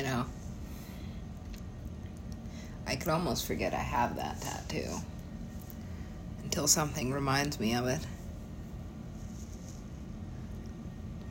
[0.00, 0.24] You know?
[2.86, 4.88] I could almost forget I have that tattoo
[6.42, 8.00] until something reminds me of it.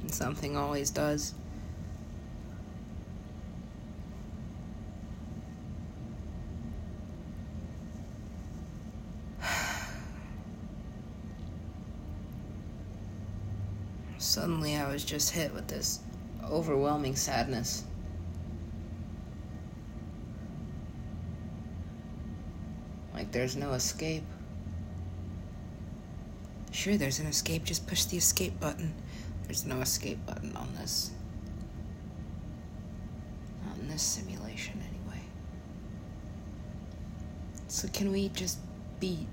[0.02, 1.34] And something always does.
[14.20, 16.02] Suddenly, I was just hit with this
[16.44, 17.86] overwhelming sadness.
[23.30, 24.24] Like there's no escape.
[26.72, 28.92] Sure, there's an escape, just push the escape button.
[29.44, 31.12] There's no escape button on this.
[33.68, 35.22] Not in this simulation, anyway.
[37.68, 38.58] So, can we just
[39.00, 39.28] be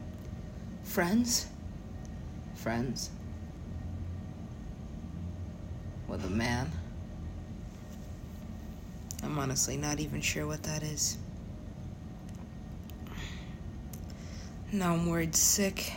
[0.83, 1.47] friends?
[2.55, 3.09] Friends?
[6.07, 6.71] With a man?
[9.23, 11.17] I'm honestly not even sure what that is.
[14.77, 15.91] Now I'm worried sick.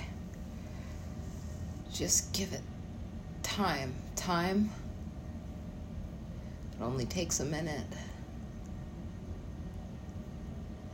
[1.92, 2.62] Just give it
[3.44, 3.94] time.
[4.16, 4.70] Time.
[6.72, 7.88] It only takes a minute.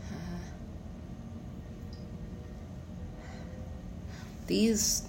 [4.47, 5.08] These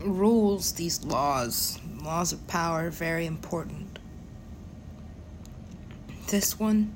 [0.00, 3.98] rules, these laws, laws of power are very important.
[6.28, 6.94] This one,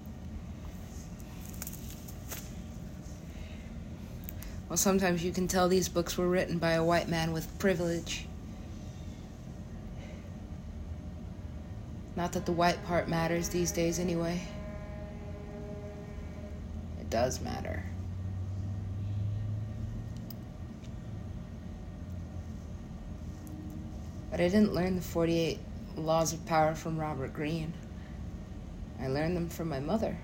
[4.77, 8.27] sometimes you can tell these books were written by a white man with privilege.
[12.17, 14.41] Not that the white part matters these days, anyway.
[17.01, 17.85] It does matter.
[24.31, 25.59] But I didn't learn the 48
[25.97, 27.73] laws of power from Robert Greene.
[29.01, 30.17] I learned them from my mother.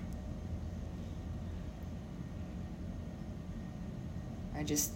[4.61, 4.91] I just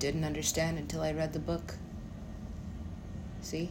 [0.00, 1.76] didn't understand until I read the book.
[3.40, 3.70] See?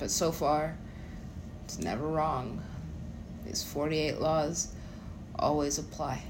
[0.00, 0.76] But so far,
[1.64, 2.60] it's never wrong.
[3.46, 4.72] These 48 laws
[5.38, 6.24] always apply.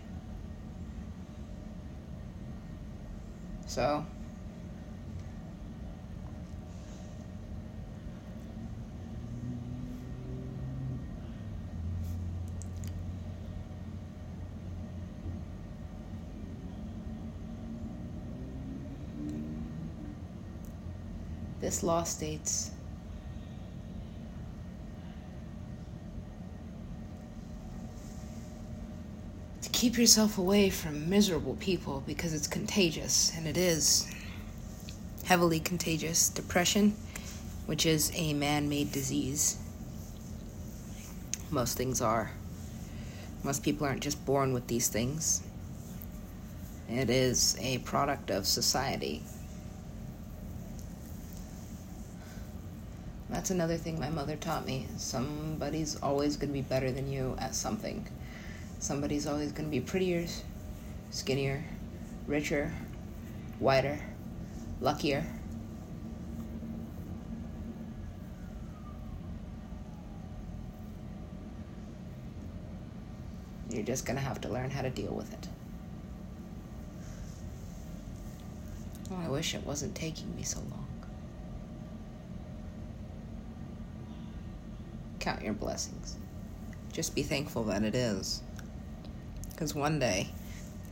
[3.65, 4.05] So,
[21.69, 22.71] this law states
[29.61, 34.11] to keep yourself away from miserable people because it's contagious, and it is
[35.27, 36.31] heavily contagious.
[36.31, 36.97] Depression,
[37.67, 39.59] which is a man made disease.
[41.51, 42.31] Most things are.
[43.45, 45.43] Most people aren't just born with these things.
[46.89, 49.23] It is a product of society.
[53.39, 54.89] That's another thing my mother taught me.
[54.97, 58.05] Somebody's always going to be better than you at something.
[58.81, 60.27] Somebody's always going to be prettier,
[61.11, 61.63] skinnier,
[62.27, 62.73] richer,
[63.61, 64.01] whiter,
[64.81, 65.25] luckier.
[73.71, 75.49] You're just going to have to learn how to deal with it.
[79.13, 80.88] Oh, I wish it wasn't taking me so long.
[85.29, 86.17] Count your blessings.
[86.91, 88.41] Just be thankful that it is.
[89.51, 90.29] Because one day,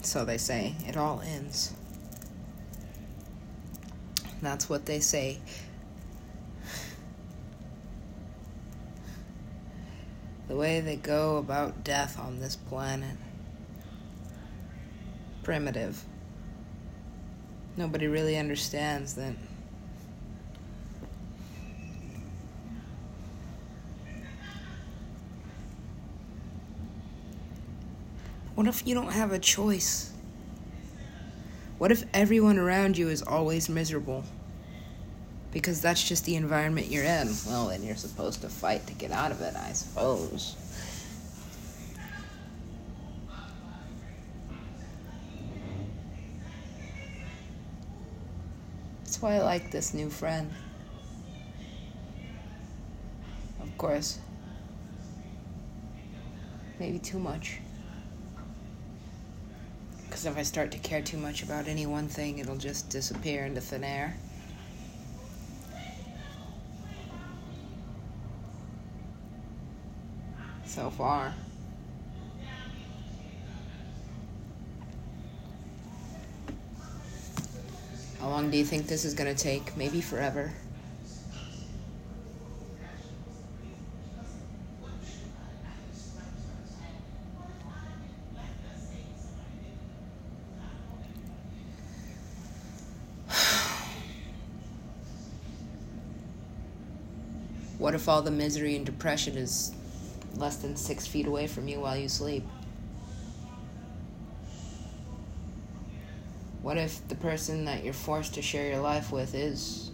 [0.03, 1.73] so they say, it all ends.
[4.43, 5.39] That's what they say.
[10.49, 13.17] The way they go about death on this planet.
[15.45, 16.05] Primitive.
[17.79, 19.33] Nobody really understands that.
[28.57, 30.11] What if you don't have a choice?
[31.77, 34.25] What if everyone around you is always miserable?
[35.53, 37.29] Because that's just the environment you're in.
[37.47, 40.57] Well, then you're supposed to fight to get out of it, I suppose.
[49.05, 50.51] That's why I like this new friend.
[53.61, 54.19] Of course.
[56.81, 57.61] Maybe too much
[60.17, 63.45] because if I start to care too much about any one thing, it'll just disappear
[63.45, 64.17] into thin air.
[70.65, 71.35] So far.
[78.19, 79.77] How long do you think this is going to take?
[79.77, 80.51] Maybe forever.
[98.07, 99.73] If all the misery and depression is
[100.37, 102.45] less than six feet away from you while you sleep?
[106.63, 109.91] What if the person that you're forced to share your life with is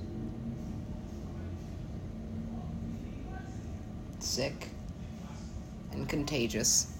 [4.18, 4.68] sick
[5.92, 6.92] and contagious?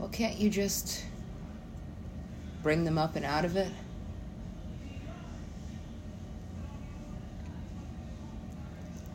[0.00, 1.04] Well, can't you just
[2.64, 3.70] bring them up and out of it?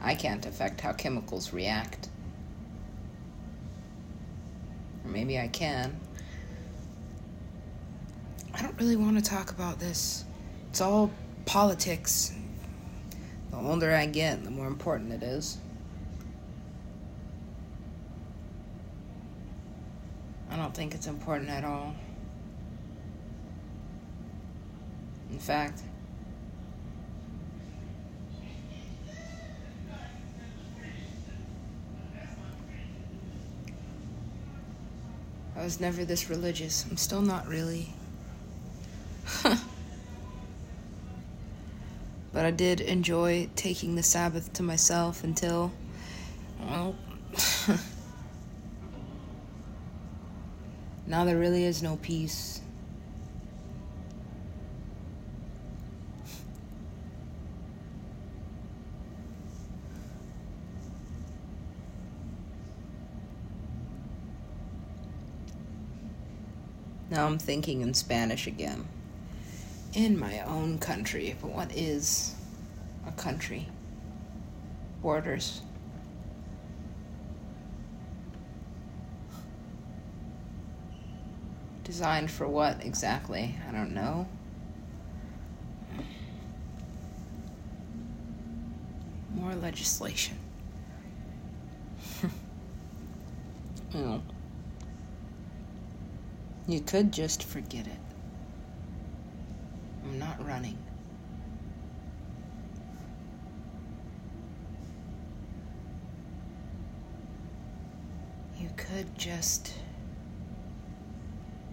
[0.06, 2.10] I can't affect how chemicals react.
[5.04, 6.00] Or maybe I can.
[8.54, 10.24] I don't really want to talk about this.
[10.70, 11.10] It's all
[11.48, 12.36] politics.
[13.50, 15.58] The older I get, the more important it is.
[20.52, 21.96] I don't think it's important at all.
[25.32, 25.82] In fact,
[35.66, 36.86] was never this religious.
[36.88, 37.90] I'm still not really.
[39.44, 39.58] but
[42.46, 45.72] I did enjoy taking the Sabbath to myself until,
[46.60, 46.96] well,
[51.08, 52.62] now there really is no peace.
[67.16, 68.90] Now I'm thinking in Spanish again.
[69.94, 71.34] In my own country.
[71.40, 72.36] But what is
[73.08, 73.70] a country?
[75.02, 75.62] Borders.
[81.86, 83.56] Designed for what exactly?
[83.66, 84.28] I don't know.
[89.36, 90.38] More legislation.
[93.96, 94.22] oh.
[96.68, 97.94] You could just forget it.
[100.04, 100.78] I'm not running.
[108.60, 109.74] You could just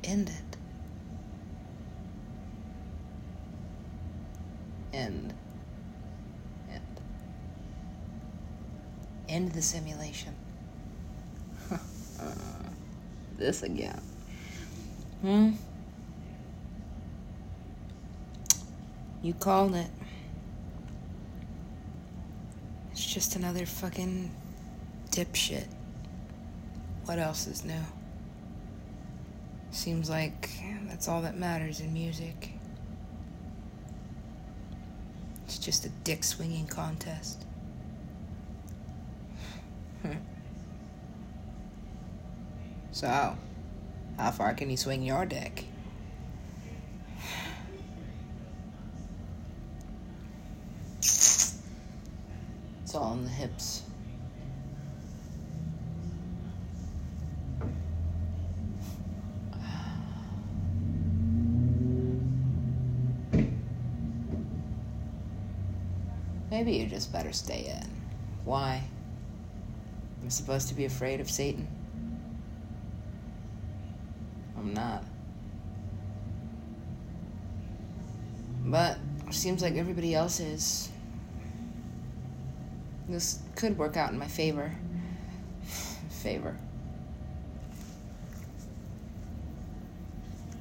[0.04, 0.56] end it.
[4.94, 5.32] End.
[6.70, 7.00] End.
[9.26, 10.34] End the simulation.
[13.38, 14.11] this again.
[15.22, 15.52] Hmm?
[19.22, 19.86] You called it.
[22.90, 24.32] It's just another fucking
[25.10, 25.68] dipshit.
[27.04, 27.84] What else is new?
[29.70, 30.50] Seems like
[30.88, 32.50] that's all that matters in music.
[35.44, 37.44] It's just a dick swinging contest.
[42.90, 43.36] so.
[44.16, 45.64] How far can you swing your dick?
[50.98, 53.82] It's all in the hips.
[66.50, 67.88] Maybe you just better stay in.
[68.44, 68.82] Why?
[70.22, 71.66] I'm supposed to be afraid of Satan?
[74.54, 75.02] I'm not.
[78.66, 80.88] But it seems like everybody else is.
[83.08, 84.72] This could work out in my favor.
[86.22, 86.56] favor.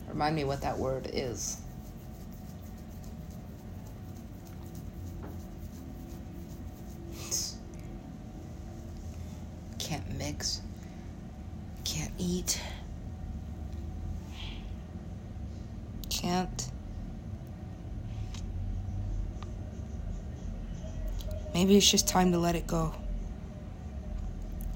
[0.10, 1.62] Remind me what that word is.
[9.78, 10.62] Can't mix.
[11.84, 12.60] Can't eat.
[16.22, 16.71] can't.
[21.62, 22.92] Maybe it's just time to let it go.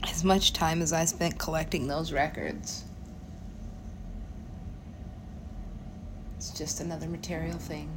[0.03, 2.83] As much time as I spent collecting those records,
[6.37, 7.89] it's just another material thing.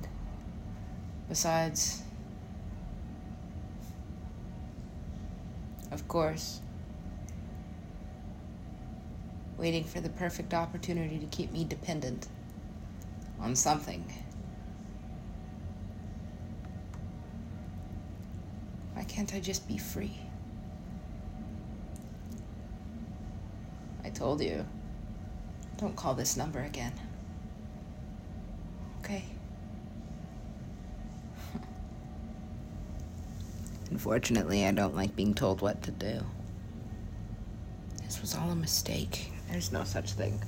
[1.28, 2.02] Besides,
[5.90, 6.62] of course,
[9.58, 12.26] waiting for the perfect opportunity to keep me dependent
[13.38, 14.10] on something.
[19.08, 20.16] Can't I just be free?
[24.04, 24.64] I told you.
[25.76, 26.92] Don't call this number again.
[29.00, 29.24] Okay.
[33.90, 36.20] Unfortunately, I don't like being told what to do.
[38.04, 39.32] This was all a mistake.
[39.50, 40.40] There's no such thing.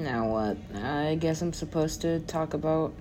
[0.00, 0.56] now what?
[1.10, 2.92] I guess I'm supposed to talk about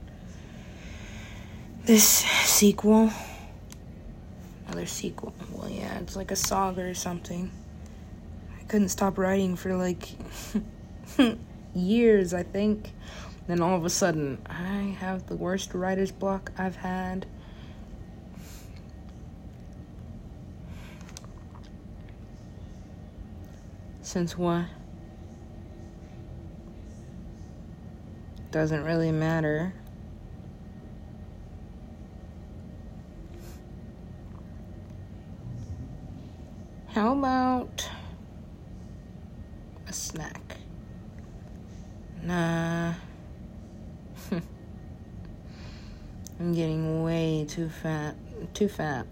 [1.85, 3.11] this sequel.
[4.65, 5.31] Another sequel.
[5.51, 7.51] Well, yeah, it's like a saga or something.
[8.59, 10.09] I couldn't stop writing for like
[11.75, 12.89] years, I think.
[13.45, 17.27] Then all of a sudden, I have the worst writer's block I've had.
[24.01, 24.65] Since what?
[28.51, 29.74] Doesn't really matter.
[36.88, 37.88] How about
[39.88, 40.58] a snack?
[42.24, 42.96] Nah.
[46.39, 48.15] I'm getting way too fat.
[48.56, 49.06] Too fat.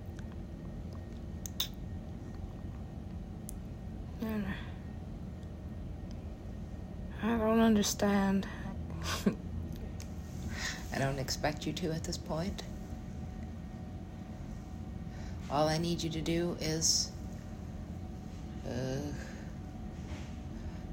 [7.24, 8.48] I don't understand.
[10.94, 12.64] I don't expect you to at this point.
[15.50, 17.12] All I need you to do is.
[18.68, 18.98] Uh,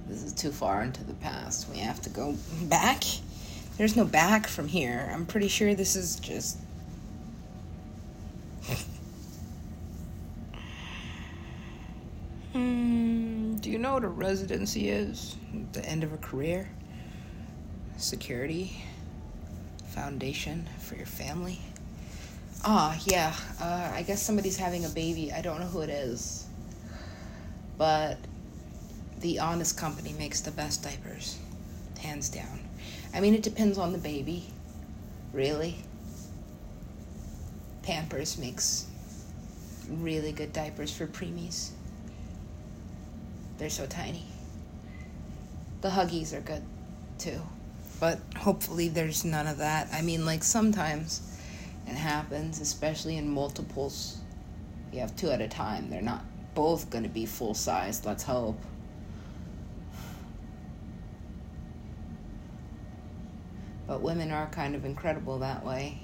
[0.06, 1.68] this is too far into the past.
[1.70, 3.02] We have to go back.
[3.78, 5.10] There's no back from here.
[5.12, 6.58] I'm pretty sure this is just.
[12.52, 15.34] Hmm, do you know what a residency is?
[15.72, 16.70] The end of a career?
[17.96, 18.82] Security?
[19.88, 21.60] Foundation for your family?
[22.64, 23.34] Ah, yeah.
[23.60, 25.32] Uh, I guess somebody's having a baby.
[25.32, 26.46] I don't know who it is.
[27.78, 28.18] But
[29.20, 31.38] the Honest Company makes the best diapers.
[32.00, 32.60] Hands down.
[33.14, 34.44] I mean, it depends on the baby,
[35.32, 35.76] really.
[37.82, 38.86] Pampers makes
[39.88, 41.70] really good diapers for preemies.
[43.58, 44.24] They're so tiny.
[45.80, 46.62] The Huggies are good
[47.18, 47.40] too.
[48.04, 49.88] But hopefully there's none of that.
[49.90, 51.22] I mean, like sometimes
[51.86, 54.18] it happens, especially in multiples.
[54.92, 55.88] You have two at a time.
[55.88, 56.22] They're not
[56.54, 58.60] both going to be full size, let's hope.
[63.86, 65.98] But women are kind of incredible that way.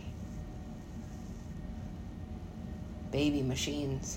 [3.13, 4.17] Baby machines.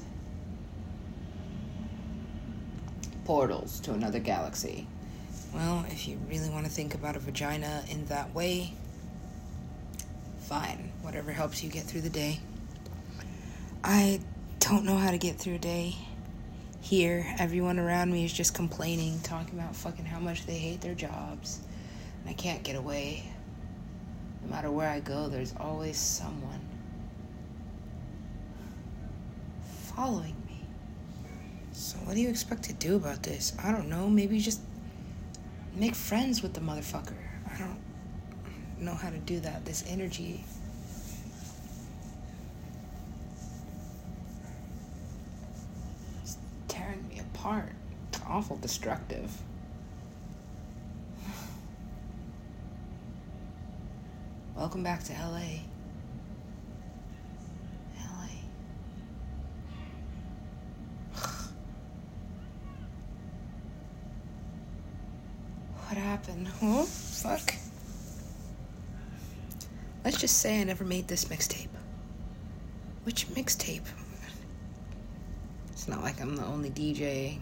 [3.26, 4.88] Portals to another galaxy.
[5.54, 8.74] Well, if you really want to think about a vagina in that way,
[10.40, 10.92] fine.
[11.04, 12.40] Whatever helps you get through the day.
[13.84, 14.20] I
[14.60, 15.96] don't know how to get through a day.
[16.82, 20.96] Here, everyone around me is just complaining, talking about fucking how much they hate their
[20.96, 21.60] jobs.
[22.22, 23.24] And I can't get away.
[24.42, 26.62] No matter where I go, there's always someone
[29.96, 30.62] following me.
[31.74, 33.54] So, what do you expect to do about this?
[33.64, 34.10] I don't know.
[34.10, 34.60] Maybe just
[35.76, 37.18] make friends with the motherfucker.
[37.52, 38.86] I don't mm-hmm.
[38.86, 39.66] know how to do that.
[39.66, 40.44] This energy.
[46.24, 46.38] is
[46.68, 47.72] tearing me apart.
[48.10, 49.32] It's awful destructive.
[54.56, 55.14] Welcome back to.
[55.14, 55.62] LA.
[65.94, 67.56] what Oh, fuck.
[70.06, 71.68] Let's just say I never made this mixtape.
[73.04, 73.86] Which mixtape?
[75.74, 77.40] It's not like I'm the only DJ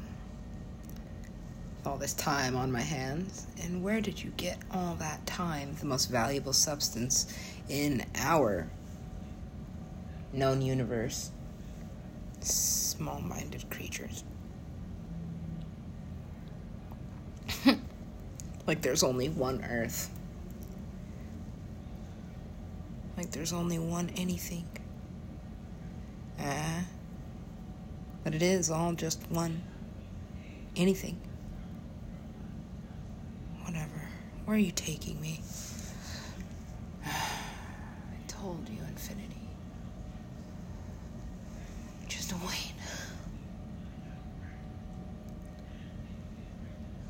[1.86, 3.46] all this time on my hands.
[3.62, 7.32] And where did you get all that time, the most valuable substance
[7.70, 8.72] in our
[10.34, 11.30] known universe?
[12.40, 14.24] Small minded creatures.
[18.68, 20.10] Like there's only one Earth.
[23.18, 24.68] Like there's only one anything.
[26.40, 26.80] Ah.
[26.80, 26.82] Uh,
[28.24, 29.62] but it is all just one
[30.76, 31.20] anything.
[33.64, 34.08] Whatever.
[34.46, 35.42] Where are you taking me?
[37.06, 37.12] I
[38.28, 39.28] told you, Infinity.
[42.08, 42.74] Just wait.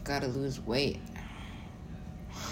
[0.03, 0.99] Gotta lose weight.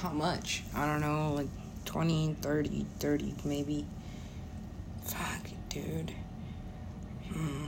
[0.01, 0.63] How much?
[0.73, 1.49] I don't know, like
[1.83, 3.85] 20, 30, 30 maybe.
[5.03, 6.13] Fuck, dude.
[7.33, 7.65] Hmm.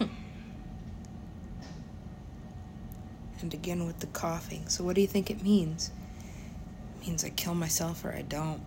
[3.42, 4.66] and again with the coughing.
[4.68, 5.90] So, what do you think it means?
[7.02, 8.62] It means I kill myself or I don't.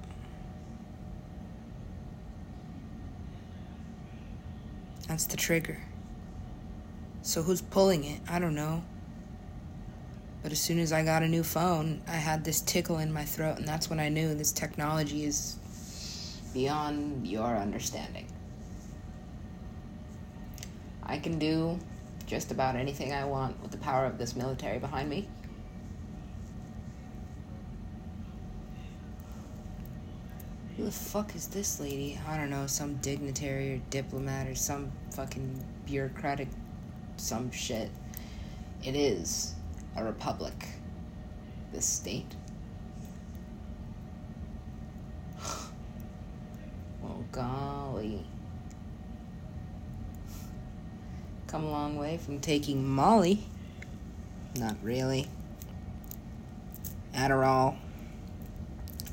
[5.08, 5.80] That's the trigger.
[7.24, 8.22] So, who's pulling it?
[8.30, 8.84] I don't know.
[10.42, 13.26] But as soon as I got a new phone, I had this tickle in my
[13.26, 15.58] throat, and that's when I knew this technology is
[16.54, 18.26] beyond your understanding.
[21.04, 21.78] I can do
[22.26, 25.28] just about anything I want with the power of this military behind me.
[30.78, 32.18] Who the fuck is this lady?
[32.26, 36.48] I don't know, some dignitary or diplomat or some fucking bureaucratic
[37.18, 37.90] some shit.
[38.82, 39.56] It is
[40.00, 40.68] a republic.
[41.72, 42.36] This state.
[45.44, 48.26] oh, golly.
[51.50, 53.44] come a long way from taking Molly.
[54.56, 55.28] Not really.
[57.14, 57.76] Adderall.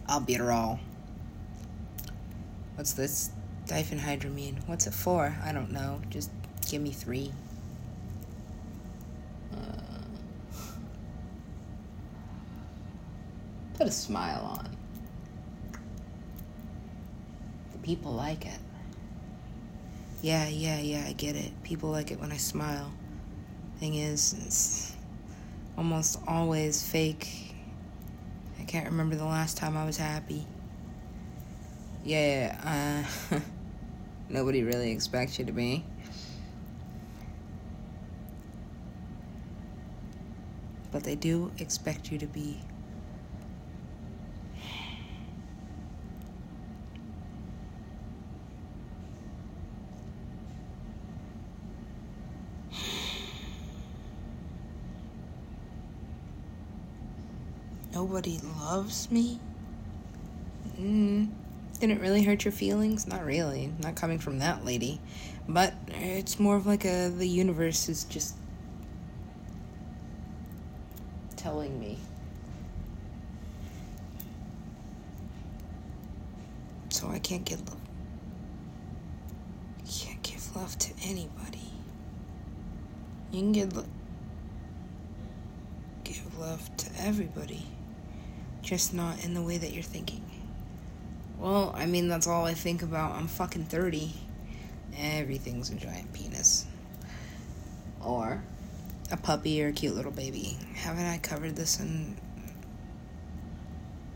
[0.07, 0.79] Albuterol.
[2.75, 3.31] What's this?
[3.67, 4.69] Diphenhydramine.
[4.69, 5.35] What's it for?
[5.43, 6.03] I don't know.
[6.11, 6.31] Just
[6.69, 7.33] give me three.
[13.87, 14.69] Put a smile on.
[17.71, 18.59] The people like it.
[20.23, 21.53] Yeah, yeah, yeah, I get it.
[21.63, 22.91] People like it when I smile.
[23.79, 24.97] Thing is, it's
[25.79, 27.55] almost always fake.
[28.59, 30.45] I can't remember the last time I was happy.
[32.05, 33.39] Yeah, uh,
[34.29, 35.85] nobody really expects you to be.
[40.91, 42.59] But they do expect you to be
[57.97, 59.41] nobody loves me?
[60.79, 61.31] Mm,
[61.81, 63.07] didn't really hurt your feelings?
[63.07, 63.73] Not really.
[63.83, 65.01] Not coming from that lady.
[65.49, 68.35] But it's more of like a the universe is just
[71.37, 71.97] telling me.
[76.91, 77.81] So I can't give love.
[79.89, 81.71] Can't give love to anybody.
[83.33, 83.89] You can give love.
[86.05, 87.65] Give love to everybody
[88.67, 90.23] just not in the way that you're thinking.
[91.39, 93.13] Well, I mean, that's all I think about.
[93.13, 94.13] I'm fucking 30.
[94.99, 96.67] Everything's a giant penis.
[98.05, 98.43] Or
[99.13, 100.59] a puppy or a cute little baby.
[100.75, 102.17] Haven't I covered this in.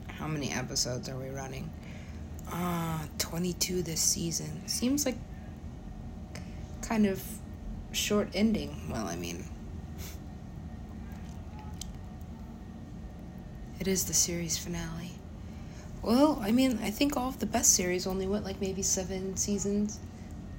[0.09, 1.71] How many episodes are we running?
[2.49, 4.67] Ah, uh, 22 this season.
[4.67, 5.17] Seems like
[6.83, 7.23] kind of
[7.93, 8.91] short ending.
[8.91, 9.45] Well, I mean,
[13.81, 15.12] It is the series finale.
[16.03, 19.38] Well, I mean, I think all of the best series only went like maybe seven
[19.38, 19.99] seasons.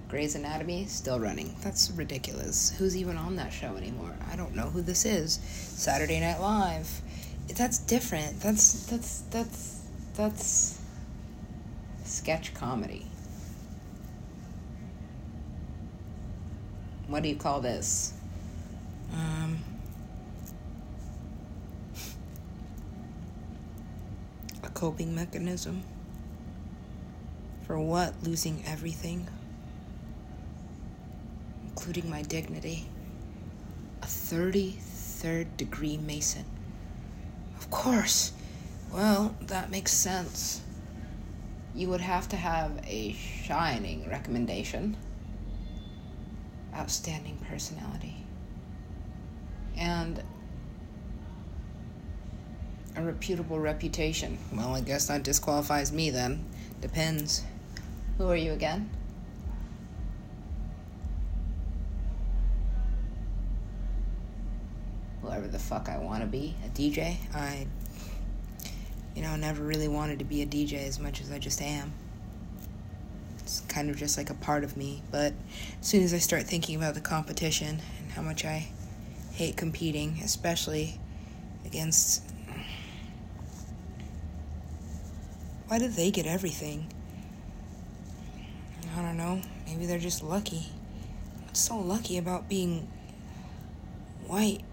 [0.10, 1.56] Grey's Anatomy still running.
[1.62, 2.74] That's ridiculous.
[2.80, 4.16] Who's even on that show anymore?
[4.32, 5.36] I don't know who this is.
[5.44, 6.90] Saturday Night Live.
[7.56, 8.40] That's different.
[8.40, 9.82] That's that's that's
[10.16, 10.82] that's
[12.04, 13.06] sketch comedy.
[17.08, 18.14] What do you call this?
[19.14, 19.60] Um
[24.82, 25.84] coping mechanism.
[27.68, 28.16] For what?
[28.24, 29.28] Losing everything,
[31.68, 32.88] including my dignity.
[34.02, 36.46] A 33rd degree Mason.
[37.60, 38.34] Of course.
[38.92, 40.62] Well, that makes sense.
[41.76, 44.98] You would have to have a shining recommendation,
[46.74, 48.26] outstanding personality,
[49.78, 50.24] and
[52.96, 54.38] a reputable reputation.
[54.54, 56.46] Well, I guess that disqualifies me then.
[56.82, 57.44] Depends.
[58.18, 58.90] Who are you again?
[65.22, 66.56] Whoever the fuck I want to be.
[66.66, 67.18] A DJ?
[67.34, 67.68] I,
[69.16, 71.94] you know, never really wanted to be a DJ as much as I just am.
[73.40, 75.04] It's kind of just like a part of me.
[75.12, 75.34] But
[75.80, 78.68] as soon as I start thinking about the competition and how much I
[79.34, 81.00] hate competing, especially
[81.66, 82.24] against
[85.72, 86.86] Why do they get everything?
[88.94, 89.40] I don't know.
[89.66, 90.66] Maybe they're just lucky.
[91.46, 92.90] What's so lucky about being
[94.28, 94.64] white?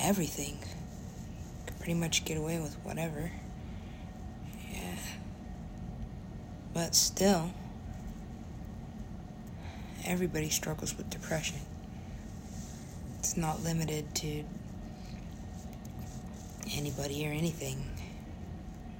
[0.00, 0.58] Everything.
[1.64, 3.30] Could pretty much get away with whatever.
[4.72, 4.98] Yeah.
[6.74, 7.52] But still,
[10.04, 11.60] everybody struggles with depression.
[13.20, 14.42] It's not limited to
[16.74, 17.84] anybody or anything.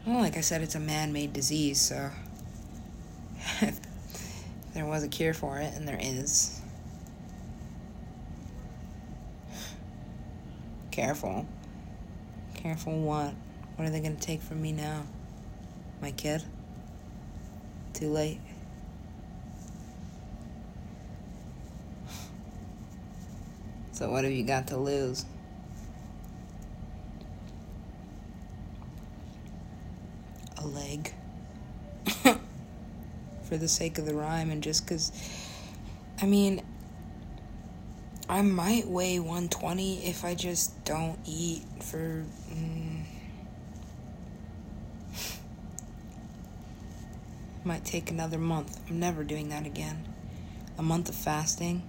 [0.06, 2.10] Well, like I said, it's a man made disease, so
[4.74, 6.60] there was a cure for it, and there is.
[10.90, 11.46] Careful.
[12.54, 13.34] Careful what?
[13.76, 15.04] What are they to take from me now?
[16.00, 16.42] My kid?
[17.92, 18.40] Too late.
[23.92, 25.26] So, what have you got to lose?
[30.60, 31.12] A leg.
[33.42, 35.12] For the sake of the rhyme, and just because.
[36.22, 36.62] I mean,
[38.28, 42.24] I might weigh 120 if I just don't eat for.
[42.52, 43.02] Mm,
[47.64, 48.80] might take another month.
[48.88, 50.06] I'm never doing that again.
[50.78, 51.82] A month of fasting.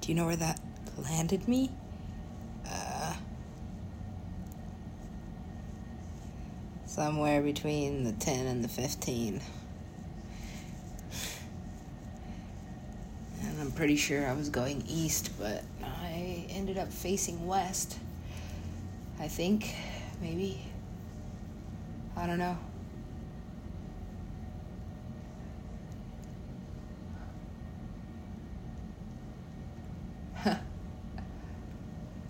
[0.00, 0.60] Do you know where that
[0.98, 1.70] landed me?
[2.68, 3.14] Uh,
[6.94, 9.40] somewhere between the 10 and the 15.
[13.42, 17.98] And I'm pretty sure I was going east, but I ended up facing west.
[19.18, 19.74] I think,
[20.22, 20.60] maybe.
[22.16, 22.56] I don't know.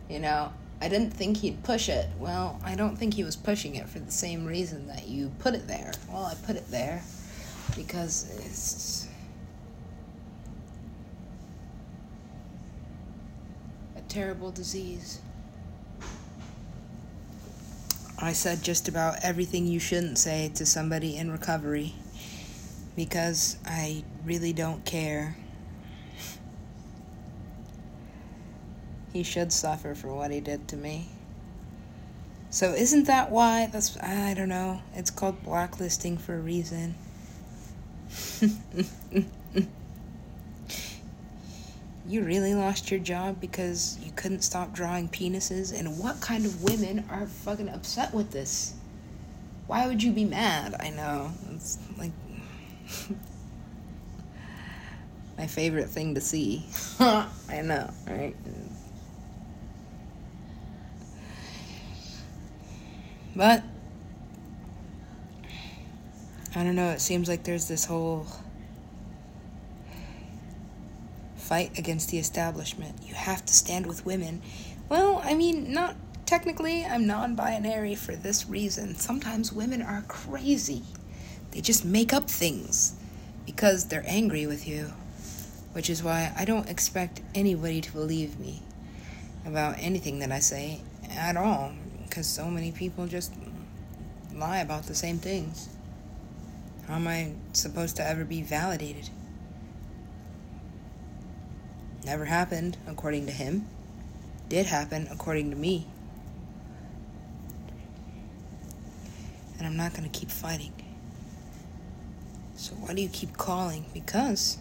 [0.08, 0.50] you know,
[0.84, 2.10] I didn't think he'd push it.
[2.18, 5.54] Well, I don't think he was pushing it for the same reason that you put
[5.54, 5.92] it there.
[6.10, 7.02] Well, I put it there
[7.74, 9.08] because it's
[13.96, 15.20] a terrible disease.
[18.18, 21.94] I said just about everything you shouldn't say to somebody in recovery
[22.94, 25.38] because I really don't care.
[29.14, 31.06] He should suffer for what he did to me.
[32.50, 34.82] So isn't that why that's I don't know.
[34.92, 36.96] It's called blacklisting for a reason.
[42.08, 46.64] you really lost your job because you couldn't stop drawing penises and what kind of
[46.64, 48.74] women are fucking upset with this?
[49.68, 50.74] Why would you be mad?
[50.80, 51.30] I know.
[51.54, 52.10] It's like
[55.38, 56.66] my favorite thing to see.
[56.98, 58.34] I know, right?
[63.36, 63.62] But
[66.54, 68.26] I don't know, it seems like there's this whole
[71.36, 72.96] fight against the establishment.
[73.02, 74.40] You have to stand with women.
[74.88, 78.94] Well, I mean, not technically, I'm non binary for this reason.
[78.94, 80.82] Sometimes women are crazy,
[81.50, 82.94] they just make up things
[83.46, 84.92] because they're angry with you,
[85.72, 88.62] which is why I don't expect anybody to believe me
[89.44, 91.72] about anything that I say at all
[92.14, 93.32] because so many people just
[94.32, 95.68] lie about the same things.
[96.86, 99.10] How am I supposed to ever be validated?
[102.04, 103.66] Never happened, according to him.
[104.48, 105.88] Did happen, according to me.
[109.58, 110.72] And I'm not going to keep fighting.
[112.54, 113.86] So, why do you keep calling?
[113.92, 114.58] Because,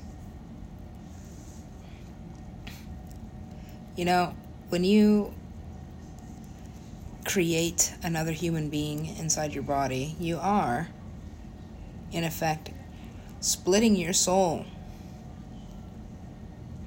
[3.95, 4.33] you know,
[4.69, 5.35] when you
[7.25, 10.89] create another human being inside your body, you are,
[12.11, 12.71] in effect,
[13.39, 14.65] splitting your soul,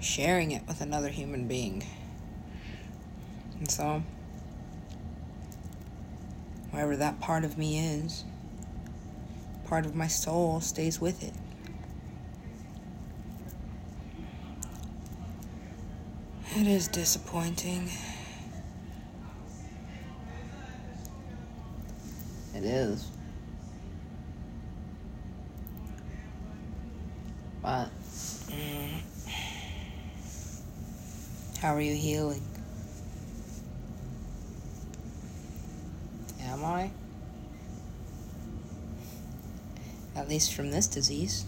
[0.01, 1.85] sharing it with another human being.
[3.59, 4.03] And so,
[6.71, 8.25] wherever that part of me is,
[9.67, 11.35] part of my soul stays with it.
[16.55, 17.91] It is disappointing.
[22.57, 23.11] It is.
[27.61, 27.91] But,
[28.49, 29.03] mm,
[31.61, 32.41] how are you healing?
[36.41, 36.91] Am I?
[40.15, 41.45] At least from this disease.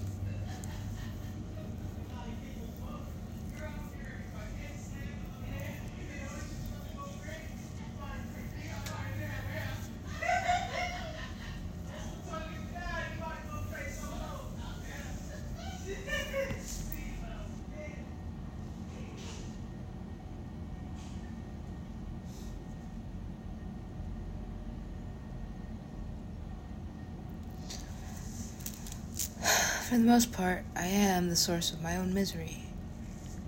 [30.09, 32.63] Most part, I am the source of my own misery.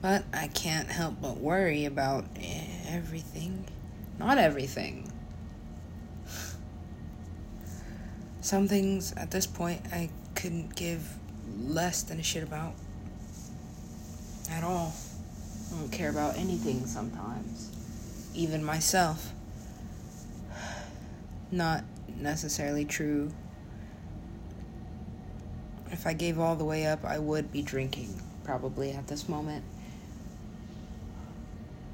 [0.02, 2.26] But I can't help but worry about
[2.86, 3.64] everything.
[4.18, 5.10] Not everything.
[8.42, 11.02] Some things at this point I couldn't give
[11.58, 12.74] less than a shit about.
[14.50, 14.92] At all.
[15.72, 17.70] I don't care about anything sometimes.
[18.34, 19.32] Even myself.
[21.50, 21.84] Not
[22.18, 23.32] necessarily true.
[26.00, 29.62] If I gave all the way up, I would be drinking, probably at this moment.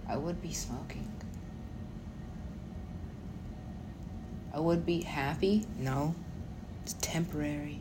[0.09, 1.11] I would be smoking.
[4.55, 5.67] I would be happy.
[5.77, 6.15] No,
[6.85, 7.81] it's temporary.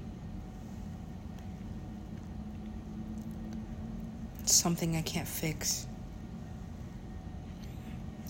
[4.40, 5.86] It's something I can't fix.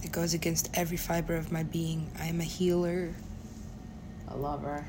[0.03, 2.11] It goes against every fiber of my being.
[2.19, 3.13] I am a healer,
[4.27, 4.85] a lover.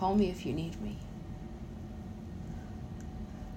[0.00, 0.96] Call me if you need me.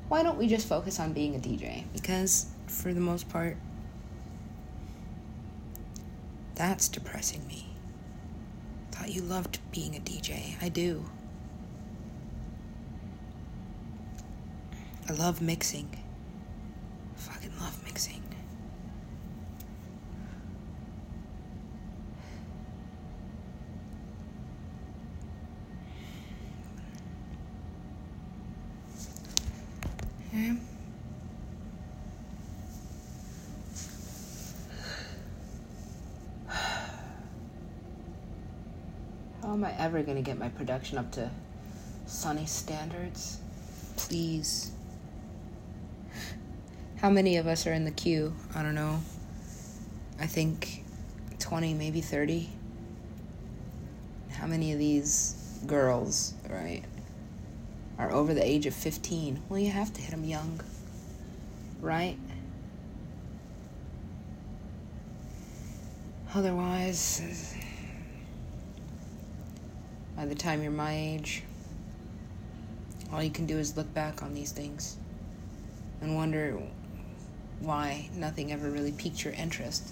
[0.10, 1.86] Why don't we just focus on being a DJ?
[1.94, 3.56] Because, for the most part,
[6.56, 7.68] that's depressing me.
[8.92, 10.62] Thought you loved being a DJ.
[10.62, 11.06] I do.
[15.08, 15.96] I love mixing.
[17.16, 18.23] fucking love mixing.
[39.42, 41.30] How am I ever going to get my production up to
[42.06, 43.40] Sunny standards?
[43.96, 44.72] Please.
[46.98, 48.34] How many of us are in the queue?
[48.56, 49.00] I don't know.
[50.20, 50.84] I think
[51.40, 52.50] 20, maybe 30.
[54.32, 56.84] How many of these girls, right,
[57.98, 59.44] are over the age of 15?
[59.50, 60.60] Well, you have to hit them young,
[61.82, 62.18] right?
[66.36, 67.56] Otherwise,
[70.16, 71.44] by the time you're my age,
[73.12, 74.98] all you can do is look back on these things
[76.02, 76.60] and wonder
[77.60, 79.88] why nothing ever really piqued your interest.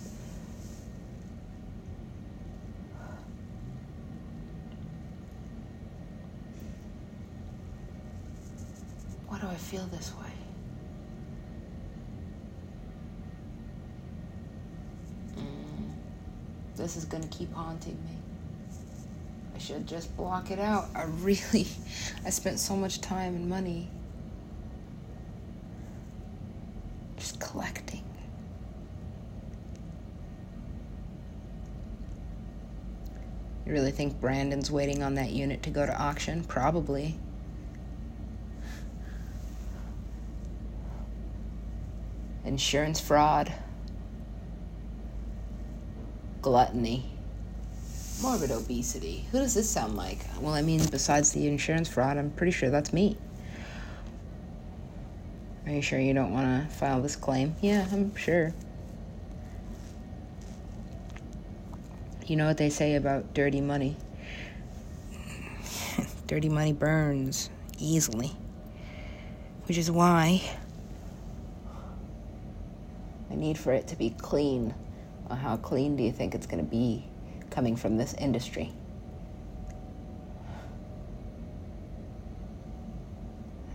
[9.28, 10.32] Why do I feel this way?
[15.38, 15.92] Mm,
[16.76, 18.18] this is gonna keep haunting me.
[19.56, 20.90] I should just block it out.
[20.96, 21.68] I really,
[22.26, 23.88] I spent so much time and money
[27.18, 28.04] just collecting.
[33.66, 36.44] You really think Brandon's waiting on that unit to go to auction?
[36.44, 37.16] Probably.
[42.52, 43.50] Insurance fraud,
[46.42, 47.06] gluttony,
[48.22, 49.26] morbid obesity.
[49.32, 50.20] Who does this sound like?
[50.42, 53.18] Well, I mean, besides the insurance fraud, I'm pretty sure that's me.
[55.66, 57.56] Are you sure you don't want to file this claim?
[57.62, 58.54] Yeah, I'm sure.
[62.28, 63.96] You know what they say about dirty money?
[66.28, 68.34] dirty money burns easily.
[69.68, 70.42] Which is why
[73.32, 74.74] I need for it to be clean.
[75.30, 77.06] Well, how clean do you think it's going to be
[77.50, 78.74] coming from this industry?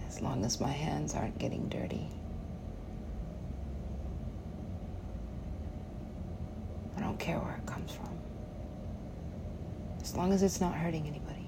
[0.06, 2.06] As long as my hands aren't getting dirty.
[6.96, 8.10] I don't care where it comes from.
[10.02, 11.46] As long as it's not hurting anybody.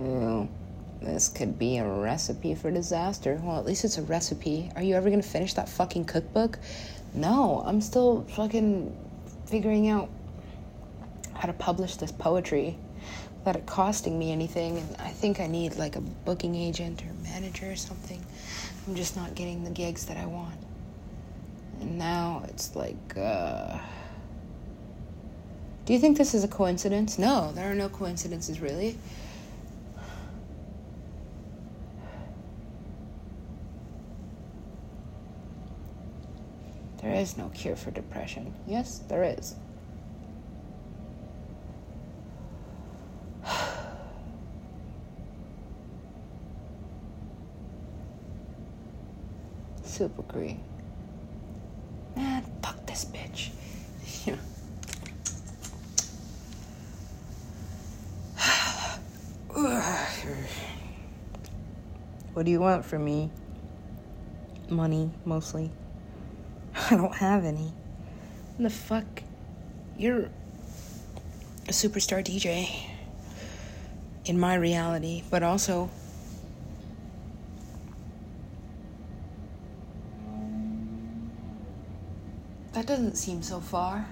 [0.00, 0.48] Ooh.
[1.00, 3.40] This could be a recipe for disaster.
[3.42, 4.70] Well, at least it's a recipe.
[4.76, 6.58] Are you ever gonna finish that fucking cookbook?
[7.14, 8.96] No, I'm still fucking
[9.46, 10.08] figuring out
[11.34, 12.76] how to publish this poetry
[13.38, 14.78] without it costing me anything.
[14.78, 18.24] And I think I need like a booking agent or manager or something.
[18.86, 20.58] I'm just not getting the gigs that I want.
[21.80, 23.78] And now it's like, uh.
[25.84, 27.18] Do you think this is a coincidence?
[27.18, 28.98] No, there are no coincidences, really.
[37.06, 38.52] There is no cure for depression.
[38.66, 39.54] Yes, there is.
[49.84, 50.58] Super agree.
[52.16, 53.50] Man, fuck this bitch.
[62.34, 63.30] What do you want from me?
[64.68, 65.70] Money, mostly.
[66.90, 67.72] I don't have any.
[68.58, 69.04] The fuck?
[69.98, 70.30] You're
[71.68, 72.68] a superstar DJ
[74.24, 75.90] in my reality, but also
[82.76, 84.06] that doesn't seem so far.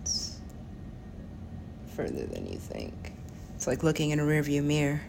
[0.00, 0.38] It's
[1.96, 2.94] further than you think.
[3.56, 5.00] It's like looking in a rearview mirror.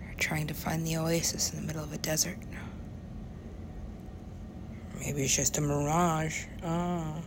[0.00, 2.38] You're trying to find the oasis in the middle of a desert.
[4.98, 6.44] Maybe it's just a mirage.
[6.64, 7.20] Ah.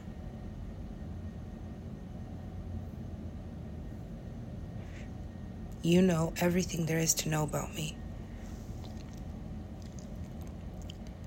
[5.82, 7.96] You know everything there is to know about me.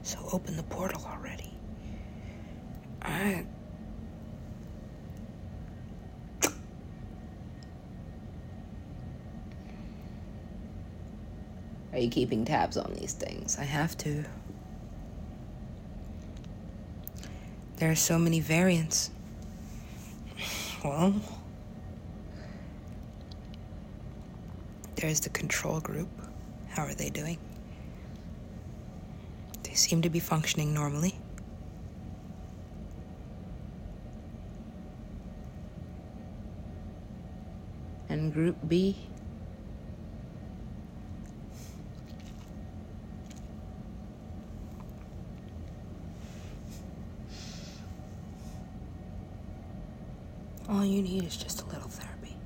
[0.02, 1.52] So open the portal already.
[3.02, 3.46] I.
[11.98, 13.58] Are you keeping tabs on these things?
[13.58, 14.24] I have to.
[17.78, 19.10] There are so many variants.
[20.84, 21.20] Well,
[24.94, 26.08] there's the control group.
[26.68, 27.38] How are they doing?
[29.64, 31.16] They seem to be functioning normally.
[38.08, 38.96] And group B?
[50.88, 52.36] You need is just a little therapy.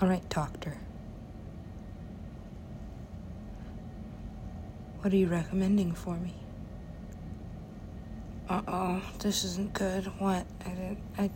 [0.00, 0.76] All right, doctor.
[5.00, 6.34] What are you recommending for me?
[8.48, 10.06] Uh oh, this isn't good.
[10.18, 10.46] What?
[10.64, 10.98] I didn't.
[11.18, 11.30] I.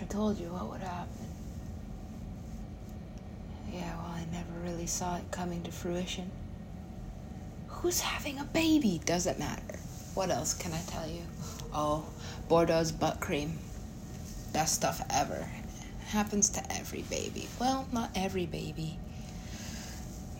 [0.00, 1.26] I told you what would happen.
[3.72, 6.30] Yeah, well, I never really saw it coming to fruition.
[7.68, 9.00] Who's having a baby?
[9.06, 9.78] Doesn't matter.
[10.14, 11.22] What else can I tell you?
[11.72, 12.04] Oh,
[12.48, 13.58] Boudreaux's butt cream.
[14.52, 15.48] Best stuff ever.
[16.08, 17.48] Happens to every baby.
[17.58, 18.98] Well, not every baby.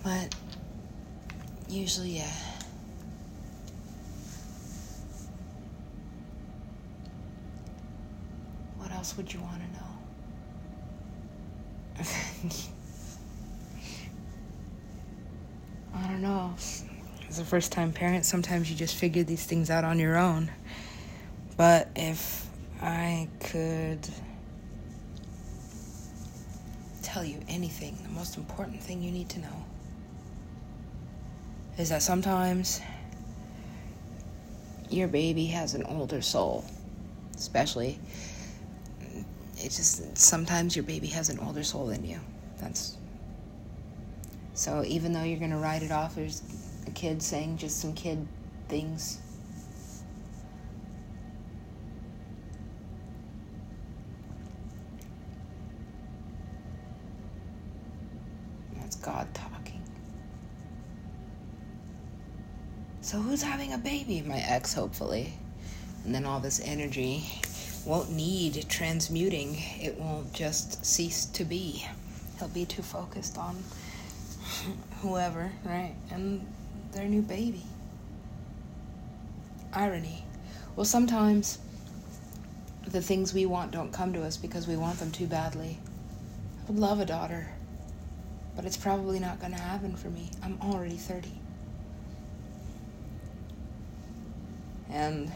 [0.04, 0.34] But
[1.68, 2.32] usually, yeah.
[8.76, 9.68] What else would you want to
[12.02, 12.56] know?
[16.02, 16.54] I don't know.
[17.28, 20.50] As a first time parent, sometimes you just figure these things out on your own.
[21.56, 22.46] But if
[22.80, 24.08] I could
[27.02, 29.64] tell you anything, the most important thing you need to know
[31.78, 32.80] is that sometimes
[34.88, 36.64] your baby has an older soul.
[37.36, 37.98] Especially,
[39.58, 42.20] it just sometimes your baby has an older soul than you.
[42.58, 42.96] That's
[44.60, 46.42] so even though you're going to write it off as
[46.86, 48.28] a kid saying just some kid
[48.68, 49.18] things,
[58.76, 59.80] that's God talking.
[63.00, 64.20] So who's having a baby?
[64.20, 65.32] My ex, hopefully.
[66.04, 67.24] And then all this energy
[67.86, 69.56] won't need transmuting.
[69.80, 71.86] It won't just cease to be.
[72.38, 73.56] He'll be too focused on
[75.00, 75.94] whoever, right?
[76.10, 76.46] And
[76.92, 77.62] their new baby.
[79.72, 80.24] Irony.
[80.76, 81.58] Well, sometimes
[82.86, 85.78] the things we want don't come to us because we want them too badly.
[86.62, 87.48] I would love a daughter,
[88.56, 90.30] but it's probably not going to happen for me.
[90.42, 91.30] I'm already 30.
[94.90, 95.30] And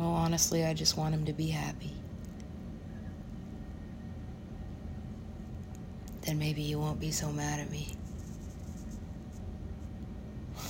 [0.00, 1.92] Well, honestly, I just want him to be happy.
[6.22, 7.86] Then maybe you won't be so mad at me.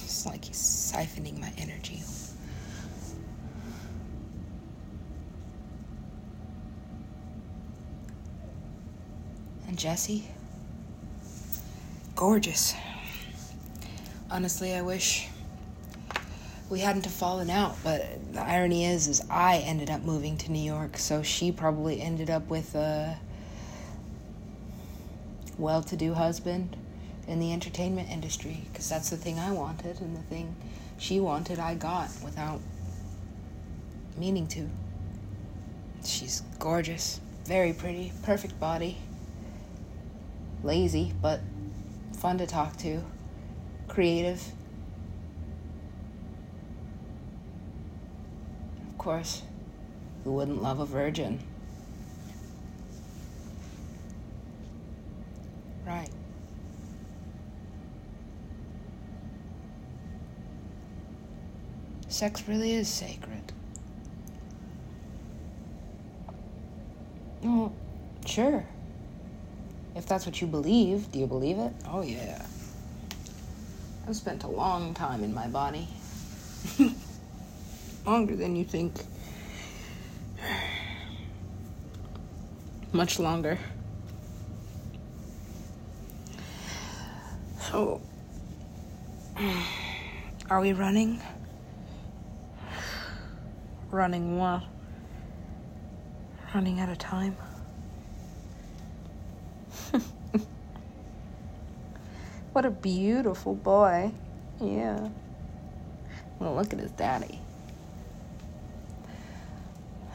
[0.03, 2.03] It's like he's siphoning my energy.
[9.69, 10.27] And Jesse?
[12.17, 12.75] Gorgeous.
[14.29, 15.29] Honestly, I wish
[16.71, 20.53] we hadn't have fallen out, but the irony is, is I ended up moving to
[20.53, 23.19] New York, so she probably ended up with a
[25.59, 26.77] well-to-do husband
[27.27, 30.55] in the entertainment industry, because that's the thing I wanted, and the thing
[30.97, 32.61] she wanted, I got without
[34.17, 34.69] meaning to.
[36.05, 38.97] She's gorgeous, very pretty, perfect body.
[40.63, 41.41] Lazy, but
[42.17, 43.03] fun to talk to.
[43.89, 44.41] Creative.
[49.01, 49.41] Course,
[50.25, 51.41] who wouldn't love a virgin?
[55.87, 56.11] Right.
[62.09, 63.53] Sex really is sacred.
[67.43, 67.73] Well,
[68.27, 68.67] sure.
[69.97, 71.73] If that's what you believe, do you believe it?
[71.89, 72.45] Oh, yeah.
[74.07, 75.89] I've spent a long time in my body.
[78.11, 78.93] Longer than you think.
[82.91, 83.57] Much longer.
[87.61, 88.01] So,
[90.51, 91.23] are we running?
[93.93, 94.65] Running what?
[96.53, 97.37] Running out of time?
[102.55, 104.11] what a beautiful boy.
[104.61, 105.11] Yeah.
[106.41, 107.39] Well, look at his daddy.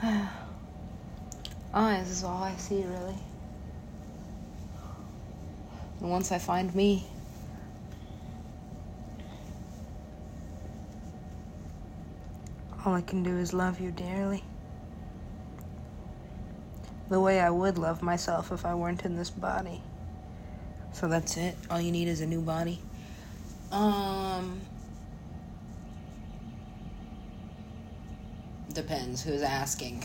[1.73, 3.15] Eyes is all I see, really.
[5.99, 7.05] And once I find me,
[12.85, 14.43] all I can do is love you dearly.
[17.09, 19.81] The way I would love myself if I weren't in this body.
[20.91, 21.55] So that's it.
[21.69, 22.79] All you need is a new body.
[23.71, 24.61] Um
[28.75, 30.03] depends who's asking.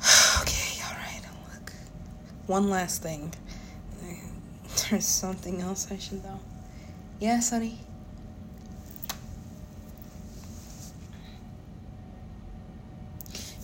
[0.40, 1.20] okay, all right.
[1.52, 1.72] Look.
[2.46, 3.34] One last thing.
[4.90, 6.40] There's something else I should know.
[7.20, 7.78] Yes, honey.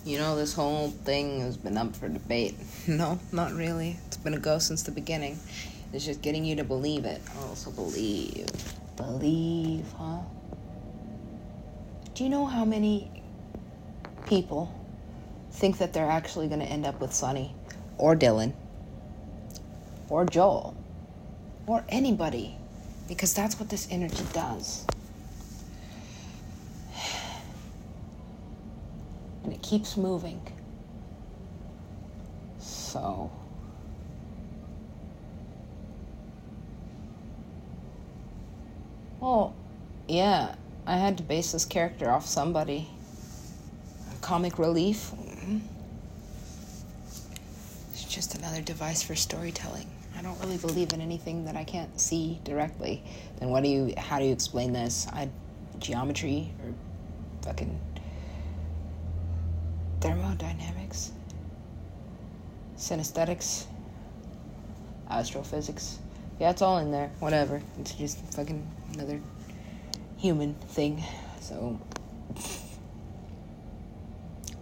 [0.05, 2.55] You know, this whole thing has been up for debate.
[2.87, 3.97] No, not really.
[4.07, 5.37] It's been a go since the beginning.
[5.93, 7.21] It's just getting you to believe it.
[7.41, 8.47] Also, believe.
[8.95, 10.21] Believe, huh?
[12.15, 13.18] Do you know how many
[14.29, 14.73] people
[15.51, 17.53] think that they're actually going to end up with Sonny
[17.97, 18.53] or Dylan
[20.07, 20.77] or Joel
[21.65, 22.55] or anybody?
[23.07, 24.85] Because that's what this energy does.
[29.43, 30.41] and it keeps moving.
[32.59, 33.31] So.
[39.19, 39.55] Well,
[40.07, 40.55] yeah,
[40.85, 42.87] I had to base this character off somebody.
[44.29, 45.09] Comic relief.
[45.15, 45.57] Mm-hmm.
[47.91, 49.87] It's just another device for storytelling.
[50.15, 53.01] I don't really believe in anything that I can't see directly.
[53.39, 53.91] Then what do you?
[53.97, 55.07] How do you explain this?
[55.11, 55.29] I
[55.79, 56.75] geometry or
[57.41, 57.79] fucking
[59.99, 61.11] thermodynamics,
[62.77, 63.65] synesthetics,
[65.09, 65.97] astrophysics.
[66.39, 67.09] Yeah, it's all in there.
[67.17, 67.63] Whatever.
[67.79, 68.63] It's just fucking
[68.93, 69.19] another
[70.17, 71.03] human thing.
[71.41, 71.79] So.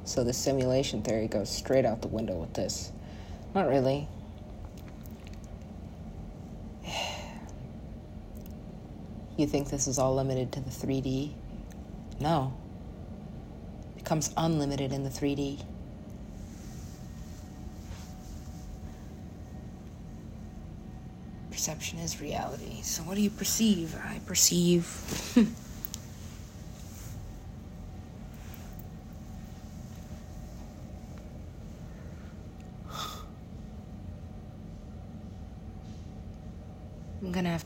[0.08, 2.94] So the simulation theory goes straight out the window with this.
[3.54, 4.08] Not really.
[9.38, 11.32] You think this is all limited to the 3D?
[12.20, 12.58] No
[13.96, 15.64] It becomes unlimited in the 3D.
[21.52, 22.82] Perception is reality.
[22.82, 23.96] So, what do you perceive?
[24.04, 24.88] I perceive.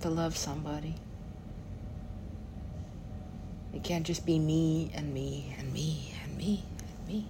[0.02, 0.96] to love somebody.
[3.74, 7.28] It can't just be me and me and me and me, and me.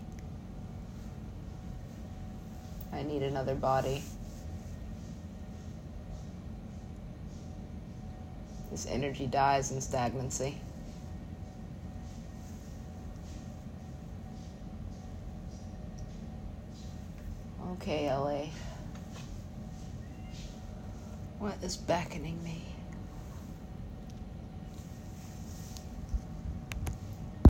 [2.93, 4.01] I need another body.
[8.71, 10.57] This energy dies in stagnancy.
[17.73, 18.45] Okay, LA.
[21.41, 22.70] What is beckoning me?